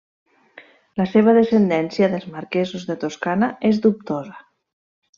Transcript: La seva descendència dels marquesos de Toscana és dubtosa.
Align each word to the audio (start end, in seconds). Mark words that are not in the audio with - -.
La 1.01 1.07
seva 1.11 1.35
descendència 1.39 2.11
dels 2.15 2.27
marquesos 2.39 2.89
de 2.91 2.99
Toscana 3.07 3.55
és 3.73 3.87
dubtosa. 3.89 4.39